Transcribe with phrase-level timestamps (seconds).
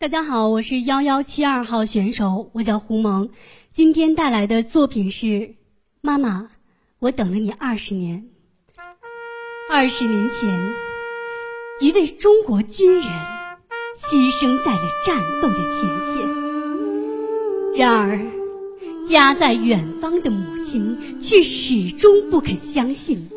[0.00, 3.28] 大家好，我是幺幺七二号选手，我叫胡萌。
[3.70, 5.26] 今天带来的作品是
[6.00, 6.48] 《妈妈，
[7.00, 8.26] 我等了你二十年》。
[9.70, 10.48] 二十年前，
[11.82, 13.04] 一位中国军人
[13.94, 16.26] 牺牲在了战斗的前线。
[17.76, 18.18] 然而，
[19.06, 23.28] 家在远方的母亲却始终不肯相信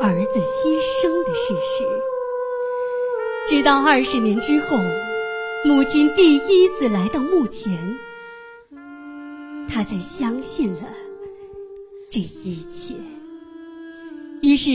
[0.00, 0.68] 儿子牺
[1.02, 1.84] 牲的事实。
[3.48, 4.78] 直到二十年之后。
[5.62, 7.94] 母亲第一次来到墓前，
[9.68, 10.88] 她才相信了
[12.08, 12.94] 这一切。
[14.40, 14.70] 于是，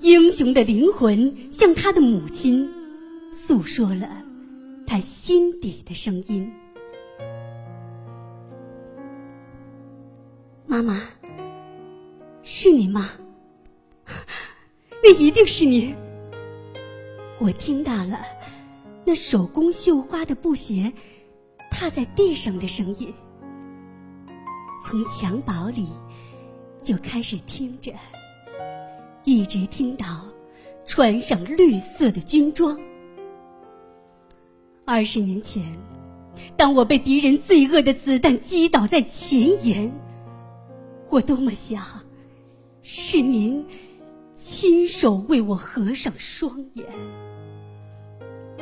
[0.00, 2.66] 英雄的灵魂向他的母亲
[3.30, 4.24] 诉说了
[4.86, 6.50] 他心底的声音
[10.66, 11.02] ：“妈妈，
[12.42, 13.10] 是您吗？
[15.04, 15.94] 那一定是您。
[17.38, 18.22] 我听到了。”
[19.04, 20.92] 那手工绣花的布鞋
[21.70, 23.12] 踏在地上的声音，
[24.84, 25.88] 从襁褓里
[26.82, 27.92] 就开始听着，
[29.24, 30.24] 一直听到
[30.86, 32.78] 穿上绿色的军装。
[34.86, 35.62] 二十年前，
[36.56, 39.92] 当我被敌人罪恶的子弹击倒在前沿，
[41.10, 41.82] 我多么想
[42.82, 43.66] 是您
[44.34, 46.86] 亲手为我合上双眼。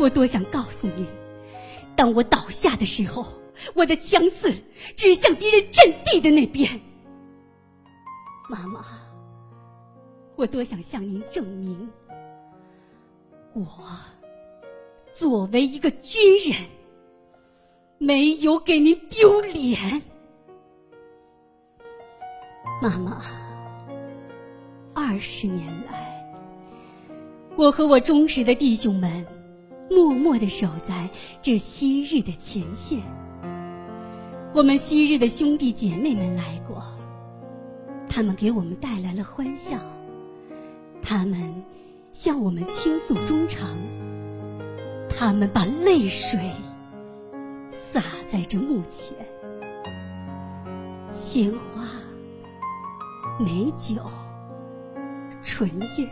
[0.03, 1.07] 我多想告诉您，
[1.95, 3.25] 当我倒下的时候，
[3.73, 4.53] 我的枪刺
[4.97, 6.69] 指向敌人阵地的那边。
[8.51, 8.85] 妈妈，
[10.35, 11.89] 我多想向您证明，
[13.53, 13.65] 我
[15.15, 16.59] 作为一个军人，
[17.99, 20.03] 没有给您丢脸。
[22.83, 23.23] 妈妈，
[24.95, 26.37] 二十年来，
[27.55, 29.25] 我和我忠实的弟兄们。
[29.95, 31.11] 默默的守在
[31.43, 33.01] 这昔日的前线。
[34.55, 36.83] 我们昔日的兄弟姐妹们来过，
[38.09, 39.79] 他们给我们带来了欢笑，
[41.03, 41.63] 他们
[42.11, 43.77] 向我们倾诉衷肠，
[45.09, 46.39] 他们把泪水
[47.93, 49.15] 洒在这墓前，
[51.09, 51.87] 鲜花、
[53.39, 53.95] 美酒、
[55.43, 56.09] 纯烟，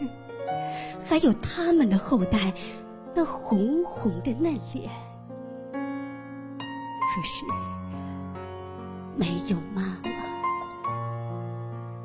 [1.06, 2.52] 还有他们的后代。
[3.20, 4.90] 那红红的嫩脸，
[5.74, 7.44] 可是
[9.14, 10.10] 没有妈妈。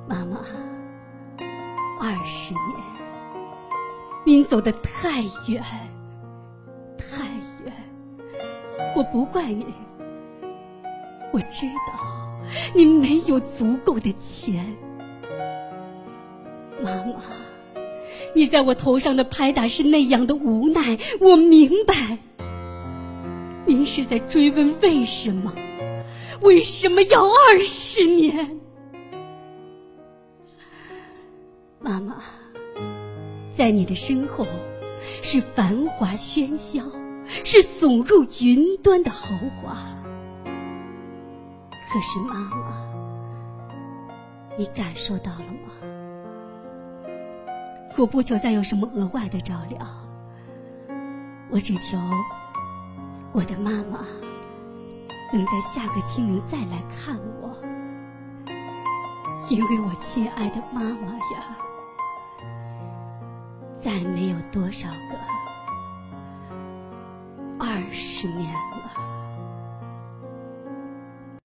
[0.09, 0.41] 妈妈，
[2.01, 2.83] 二十年，
[4.25, 5.63] 您走得太远，
[6.97, 7.23] 太
[7.63, 7.73] 远。
[8.93, 9.73] 我不怪您，
[11.31, 11.93] 我知道
[12.75, 14.75] 您没有足够的钱，
[16.83, 17.21] 妈妈。
[18.33, 22.17] 你在我头上的拍打是那样的无奈，我明白。
[23.65, 25.53] 您是在追问为什么？
[26.41, 28.59] 为什么要二十年？
[31.79, 32.17] 妈妈，
[33.53, 34.45] 在你的身后
[35.21, 36.83] 是繁华喧嚣，
[37.43, 39.77] 是耸入云端的豪华。
[41.91, 42.85] 可是妈妈，
[44.57, 45.71] 你感受到了吗？
[47.97, 49.79] 我不求再有什么额外的照料，
[51.49, 51.97] 我只求
[53.31, 54.05] 我的妈妈
[55.31, 57.55] 能在下个清明再来看我，
[59.49, 61.57] 因为我亲爱的妈妈呀，
[63.81, 65.17] 再没有多少个
[67.57, 69.04] 二十年了。